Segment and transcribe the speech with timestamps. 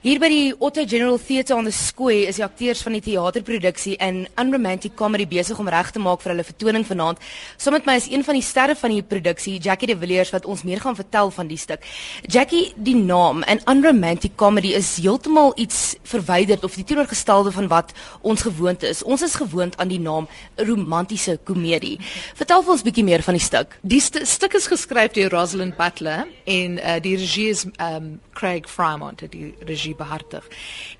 [0.00, 3.98] Hier by die Otto General Theatre on the Square is die akteurs van die teaterproduksie
[4.00, 7.18] in Unromantic Comedy besig om reg te maak vir hulle vertoning vanaand.
[7.60, 10.48] Saam met my is een van die sterre van die produksie, Jackie De Villiers wat
[10.48, 11.84] ons meer gaan vertel van die stuk.
[12.24, 17.92] Jackie, die naam in Unromantic Comedy is heeltemal iets verwyderd of die teenoorgestelde van wat
[18.24, 19.04] ons gewoond is.
[19.04, 21.98] Ons is gewoond aan die naam romantiese komedie.
[22.40, 23.76] Vertel vir ons bietjie meer van die stuk.
[23.84, 28.64] Die st stuk is geskryf deur Rosalind Butler en uh, die regie is um, Craig
[28.64, 30.46] Frymont, die regie energie behartig.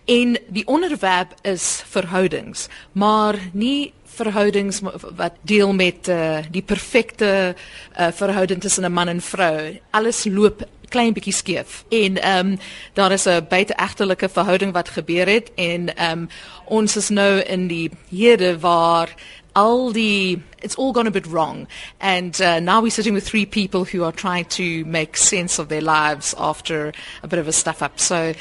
[0.05, 4.81] En die onderwerp is verhoudings, maar nie verhoudings
[5.17, 9.81] wat deel met uh, die perfekte uh, verhouding tussen 'n man en vrou.
[9.91, 11.85] Alles loop klein bietjie skeef.
[11.89, 12.59] En ehm um,
[12.93, 16.29] daar is 'n buiteegtelike verhouding wat gebeur het en ehm um,
[16.65, 19.15] ons is nou in die hede waar
[19.55, 21.67] all the it's all gone a bit wrong.
[22.01, 25.69] And uh, now we're sitting with three people who are trying to make sense of
[25.69, 27.99] their lives after a bit of a stuff up.
[27.99, 28.35] So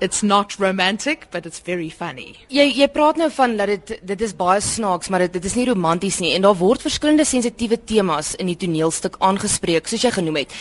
[0.00, 2.36] it's not romantic but it's very funny.
[2.48, 5.58] Jy jy praat nou van dat dit dit is baie snaaks maar dit dit is
[5.58, 6.34] nie romanties nie.
[6.34, 10.56] En daar word verskillende sensitiewe temas in die toneelstuk aangespreek soos jy genoem het.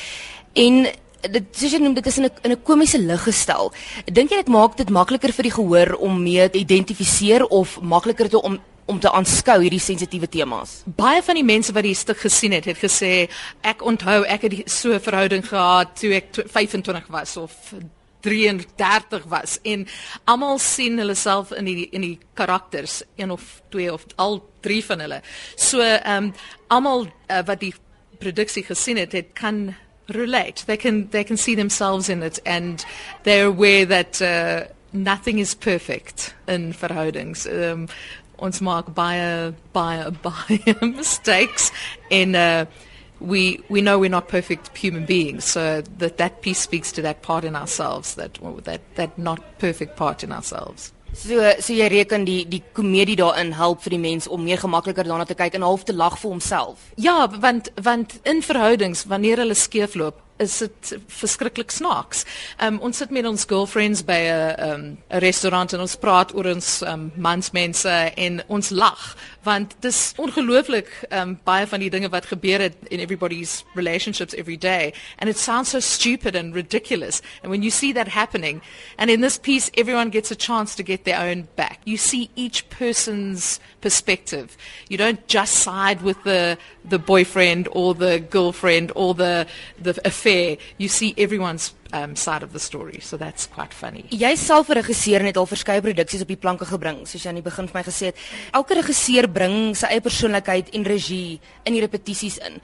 [0.53, 0.85] En
[1.31, 3.71] dit soos jy noem dit is in 'n in 'n komiese lig gestel
[4.05, 8.29] dink jy dit maak dit makliker vir die gehoor om mee te identifiseer of makliker
[8.29, 10.81] te om om te aanskou hierdie sensitiewe temas.
[10.85, 13.29] Baie van die mense wat die stuk gesien het, het gesê
[13.61, 17.73] ek onthou ek het so 'n verhouding gehad toe ek 25 was of
[18.23, 19.87] 33 was en
[20.23, 24.83] almal sien hulle self in die in die karakters, een of twee of al drie
[24.85, 25.21] van hulle.
[25.55, 26.33] So ehm um,
[26.67, 27.73] almal uh, wat die
[28.19, 30.65] produksie gesien het, het kan relate.
[30.65, 32.85] They can they can see themselves in it and
[33.23, 34.61] they're aware that uh,
[34.91, 37.45] nothing is perfect in verhoudings.
[37.45, 37.87] Um
[38.43, 41.71] ons maak baie baie baie mistakes
[42.09, 42.65] in uh
[43.23, 47.21] we we know we're not perfect human beings so that that piece speaks to that
[47.21, 50.91] part in ourselves that that that not perfect part in ourselves.
[51.13, 55.05] So so jy reken die die komedie daarin help vir die mens om meer gemakliker
[55.07, 56.89] daarna te kyk en half te lag vir homself?
[56.97, 62.25] Ja want want in verhoudings wanneer hulle skeefloop is dit verskriklik snaaks.
[62.61, 66.45] Um ons sit met ons girlfriends by 'n um 'n restaurant en ons praat oor
[66.45, 72.25] ons um mansmense en ons lag want dis ongelooflik um baie van die dinge wat
[72.25, 77.51] gebeur het in everybody's relationships every day and it sounds so stupid and ridiculous and
[77.51, 78.61] when you see that happening
[78.97, 81.79] and in this piece everyone gets a chance to get their own back.
[81.85, 84.57] You see each person's perspective.
[84.89, 89.47] You don't just side with the the boyfriend or the girlfriend or the
[89.81, 90.57] the affair.
[90.77, 92.99] You see everyone's um, side of the story.
[92.99, 94.03] So that's quite funny.
[94.09, 97.39] Jy self geregisseer en het al verskeie produksies op die planke gebring, soos jy aan
[97.39, 98.19] die begin vir my gesê het.
[98.51, 102.59] Elke regisseur bring sy eie persoonlikheid en regie in die repetisies in.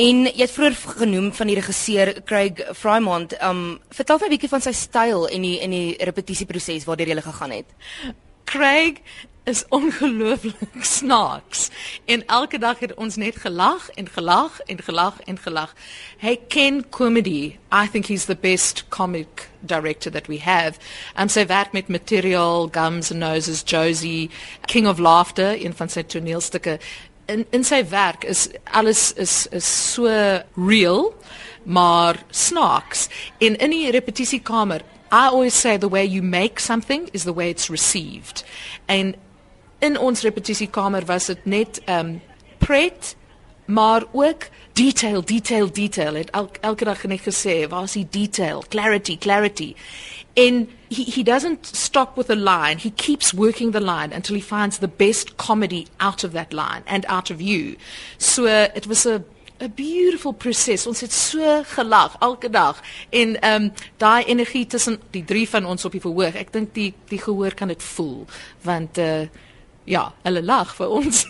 [0.00, 3.36] En jy het vroeër genoem van die regisseur Craig Frymont.
[3.44, 7.20] Um vertel my 'n bietjie van sy styl en die in die repetisieproses waardeur jy
[7.20, 7.66] gele gegaan het.
[8.50, 8.98] Craig
[9.44, 11.68] is ongelooflik snaaks
[12.04, 15.74] en elke dag het ons net gelag en gelag en gelag en gelag.
[16.18, 17.58] Hy ken comedy.
[17.70, 20.82] I think he's the best comic director that we have.
[21.14, 24.30] Um sy werk met Material, Gums and Noses, Josie,
[24.66, 26.80] King of Laughter in van sy toneelstukke.
[27.30, 30.10] In in sy werk is alles is is so
[30.56, 31.14] real
[31.62, 33.06] maar snaaks.
[33.38, 37.50] En in die repetisiekamer I always say the way you make something is the way
[37.50, 38.44] it's received.
[38.88, 39.16] And
[39.80, 42.20] in ons repetisiekamer was dit net um
[42.58, 43.16] pret
[43.64, 46.14] maar ook detail detail detail.
[46.14, 48.64] Het el, elke dag net gesê waar is detail?
[48.68, 49.74] Clarity clarity.
[50.32, 52.78] In he he doesn't stop with a line.
[52.78, 56.82] He keeps working the line until he finds the best comedy out of that line
[56.86, 57.76] and out of you.
[58.18, 59.22] So it was a
[59.60, 60.86] 'n beautiful proses.
[60.86, 65.66] Ons het so gelag elke dag en ehm um, daai energie tussen die drie van
[65.66, 66.34] ons op die verhoog.
[66.34, 68.26] Ek dink die die gehoor kan dit voel
[68.64, 69.28] want uh
[69.84, 71.24] ja, hulle lag vir ons.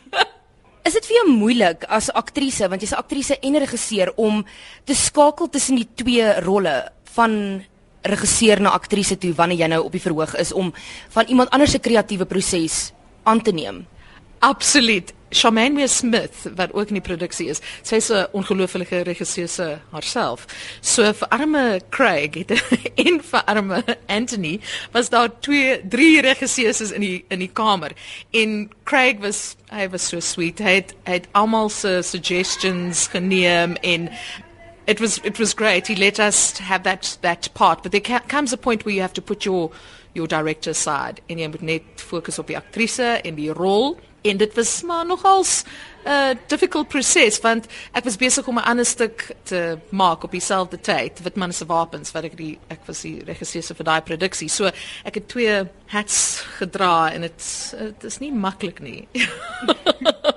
[0.86, 4.44] Is dit vir jou moeilik as aktrise want jy's 'n aktrise en 'n regisseur om
[4.84, 7.62] te skakel tussen die twee rolle van
[8.02, 10.74] regisseur na aktrise toe wanneer jy nou op die verhoog is om
[11.08, 12.92] van iemand anders se kreatiewe proses
[13.22, 13.86] aan te neem?
[14.42, 15.12] Absoluut.
[15.30, 17.60] Charmaine Smith wat ook in die produksie is.
[17.82, 20.46] Sy's 'n ongelooflike regisseur haarself.
[20.80, 22.50] So vir arme Craig het
[23.06, 24.60] en vir arme Anthony
[24.92, 27.92] was daar twee drie regisseurs in die in die kamer.
[28.30, 30.58] En Craig was hy was so sweet.
[30.58, 34.10] Hy het, hy het almal se suggestions geneem en
[34.86, 35.86] it was it was great.
[35.86, 39.14] He let us have that that part, but there comes a point where you have
[39.14, 39.70] to put your
[40.14, 40.74] your director
[41.26, 45.06] en jy moet net fokus op die aktrise en die rol En dit was maar
[45.06, 45.62] nogals
[46.04, 50.30] 'n uh, difficult proses want ek was besig om 'n ander stuk te maak op
[50.30, 54.48] dieselfde tyd, Witman se wapens wat ek die ek was die regisseur vir daai produksie.
[54.48, 54.70] So
[55.04, 59.08] ek het twee hats gedra en dit is nie maklik nie.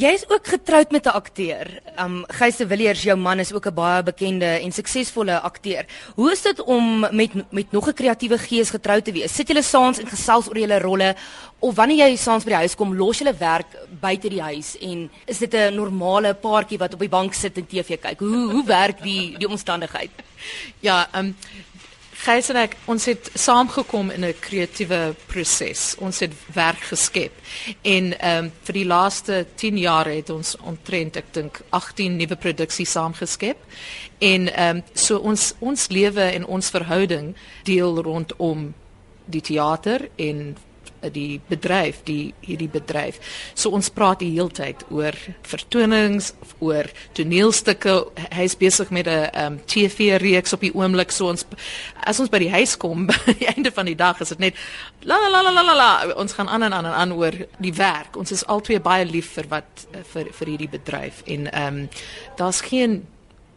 [0.00, 1.66] Jy is ook getroud met 'n akteur.
[1.98, 5.84] Um Gys de Villiers, jou man is ook 'n baie bekende en suksesvolle akteur.
[6.14, 9.34] Hoe is dit om met met nog 'n kreatiewe gees getroud te wees?
[9.34, 11.16] Sit julle saans en gesels oor julle rolle
[11.58, 13.66] of wanneer jy saans by die huis kom, los julle werk
[14.00, 17.66] buite die huis en is dit 'n normale paartjie wat op die bank sit en
[17.66, 18.18] TV kyk?
[18.18, 20.10] Hoe hoe werk die die omstandigheid?
[20.80, 21.36] Ja, um
[22.20, 25.94] Gys en ek ons het saamgekom in 'n kreatiewe proses.
[25.98, 27.32] Ons het werk geskep.
[27.82, 32.36] En ehm um, vir die laaste 10 jaar het ons omtrent ek dink 18 nuwe
[32.36, 33.56] produksies saamgeskep.
[34.18, 37.34] En ehm um, so ons ons lewe en ons verhouding
[37.64, 38.74] deel rondom
[39.24, 40.56] die teater en
[41.12, 43.20] die bedryf, die hierdie bedryf.
[43.54, 45.16] So ons praat die hele tyd oor
[45.48, 47.96] vertonings, oor toneelstukke.
[48.36, 51.10] Hy's besig met 'n um, ehm, TV-reeks op die oomblik.
[51.10, 51.46] So ons
[52.04, 54.54] as ons by die huis kom by die einde van die dag is dit net
[55.02, 56.14] la la la la la la.
[56.16, 58.16] Ons gaan aan en aan en aan oor die werk.
[58.16, 61.88] Ons is albei baie lief vir wat vir vir hierdie bedryf en ehm um,
[62.36, 63.06] daar's geen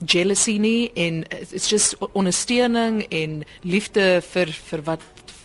[0.05, 5.01] jealousy nie en it's just ondersteuning en liefde vir vir wat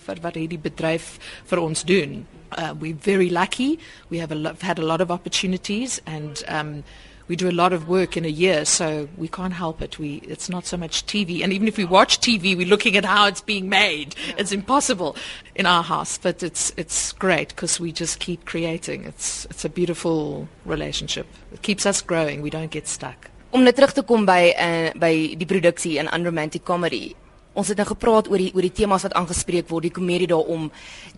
[0.08, 1.18] vir wat hierdie bedryf
[1.50, 2.24] vir ons doen.
[2.56, 3.78] Uh, we're very lucky.
[4.08, 6.82] We have a had a lot of opportunities and um,
[7.28, 9.98] we do a lot of work in a year, so we can't help it.
[9.98, 13.04] We it's not so much TV, and even if we watch TV, we're looking at
[13.04, 14.14] how it's being made.
[14.26, 14.36] Yeah.
[14.38, 15.14] It's impossible
[15.54, 19.04] in our house, but it's it's great because we just keep creating.
[19.04, 21.26] It's it's a beautiful relationship.
[21.52, 22.40] It keeps us growing.
[22.40, 23.30] We don't get stuck.
[23.52, 27.14] Om net terug te kom by uh, by die produksie in Unromantic Comedy.
[27.58, 30.68] Ons het nou gepraat oor die oor die temas wat aangespreek word, die komedie daaroor,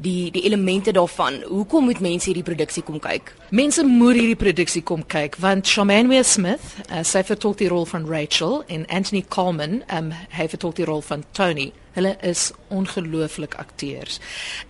[0.00, 1.42] die die elemente daarvan.
[1.48, 3.34] Hoekom moet mense hierdie produksie kom kyk?
[3.52, 8.08] Mense moet hierdie produksie kom kyk want Shamanway Smith, uh, sy vertolk die rol van
[8.08, 11.70] Rachel en Anthony Coleman, um, hy vertolk die rol van Tony.
[11.92, 14.20] Hulle is ongelooflik akteurs.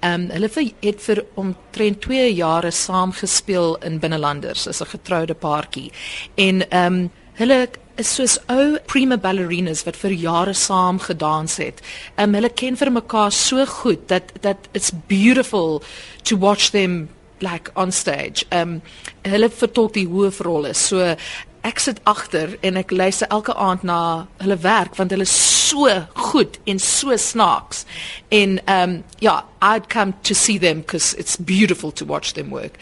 [0.01, 0.51] Ehm um, hulle
[0.81, 5.93] het vir omtrent 2 jare saam gespeel in Binnelanders as 'n getroude paartjie.
[6.35, 7.69] En ehm um, hulle
[8.01, 11.81] is soos ou prima ballerinas wat vir jare saam gedans het.
[12.17, 15.83] Um hulle ken vir mekaar so goed dat that it's beautiful
[16.25, 17.09] to watch them
[17.41, 18.47] like on stage.
[18.53, 18.81] Um
[19.25, 20.75] hulle vertolk die hoofrolle.
[20.75, 21.15] So
[21.63, 25.37] ek sit agter en ek luister elke aand na hulle werk want hulle is
[25.71, 27.85] so goed en so snaaks.
[28.29, 32.79] En um ja, I'd come to see them because it's beautiful to watch them work.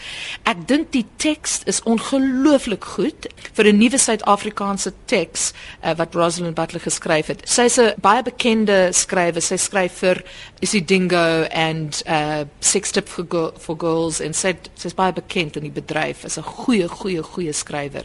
[0.47, 3.27] Ek dink die teks is ongelooflik goed
[3.57, 5.53] vir 'n nuwe Suid-Afrikaanse teks
[5.83, 7.43] uh, wat Rosalind Butler geskryf het.
[7.49, 9.43] Sy's 'n baie bekende skrywer.
[9.43, 10.23] Sy skryf vir
[10.61, 15.57] Issy Dingo and uh Six Tips for, Go for Girls en sy sy's baie bekend
[15.57, 16.25] in die bedryf.
[16.25, 18.05] Is 'n goeie goeie goeie skrywer.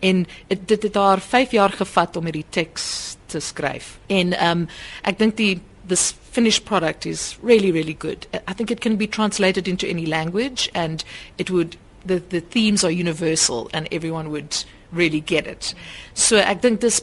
[0.00, 0.13] En
[0.48, 3.98] het, dit het haar 5 jaar gevat om hierdie teks te skryf.
[4.06, 4.66] En um
[5.02, 8.26] ek dink die this finished product is really, really good.
[8.48, 11.04] I think it can be translated into any language and
[11.38, 15.74] it would, the, the themes are universal and everyone would really get it.
[16.14, 17.02] So I think this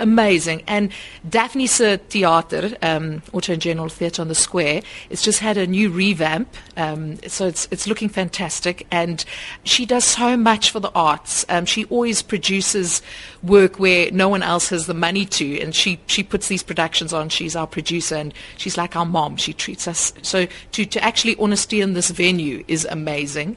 [0.00, 0.62] amazing.
[0.66, 0.90] And
[1.28, 6.52] Daphne's theater, um, Auto General Theatre on the Square, it's just had a new revamp.
[6.76, 8.86] Um, so it's, it's looking fantastic.
[8.90, 9.24] And
[9.64, 11.44] she does so much for the arts.
[11.48, 13.02] Um, she always produces
[13.42, 15.60] work where no one else has the money to.
[15.60, 17.28] And she, she puts these productions on.
[17.28, 19.36] She's our producer and she's like our mom.
[19.36, 20.12] She treats us.
[20.22, 23.56] So to, to actually honesty in this venue is amazing.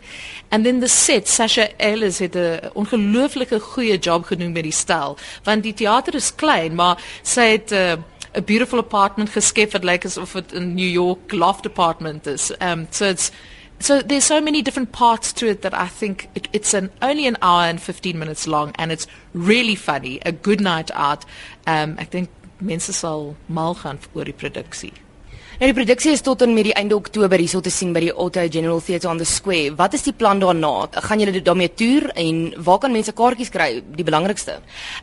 [0.52, 5.18] And then the set, Sasha Ehlers het 'n ongelooflike goeie job gedoen met die stel,
[5.44, 7.98] want die teater is klein, maar sy het 'n uh,
[8.34, 12.52] 'n beautiful apartment geskep wat lyk asof dit 'n New York loft apartment is.
[12.60, 13.32] Um so it's
[13.84, 17.28] so there's so many different parts to it that I think it, it's an only
[17.28, 21.26] an hour and 15 minutes long and it's really funny, a good night out.
[21.68, 22.30] Um ek dink
[22.62, 24.94] mense sal mal gaan oor die produksie.
[25.54, 28.12] Nou die produksie is tot en met die einde Oktober hierso te sien by die
[28.12, 29.76] Alta General Theatre on the Square.
[29.78, 30.88] Wat is die plan daarna?
[31.06, 33.68] Gaan julle daarmee toer en waar kan mense kaartjies kry?
[33.94, 34.56] Die belangrikste.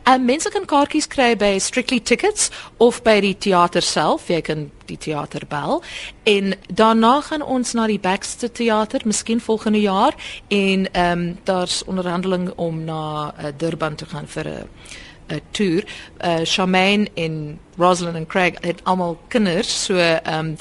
[0.03, 2.49] Uh mense kan kaartjies kry by Strictly Tickets
[2.83, 4.27] of by die teater self.
[4.27, 5.79] Jy kan die teater bel.
[6.27, 10.17] En daarna gaan ons na die Baxter Theater, miskien volgende jaar
[10.49, 14.99] en ehm um, daar's onderhandeling om na uh, Durban te gaan vir 'n uh,
[15.31, 15.83] 'n toer.
[16.19, 20.55] Uh Charmaine en Rosalind en Craig het almal kinders, so ehm um,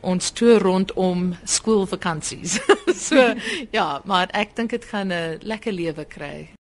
[0.00, 2.60] ons toer rondom skoolvakansies.
[3.08, 3.34] so
[3.70, 6.54] ja, maar ek dink dit gaan 'n lekker lewe kry.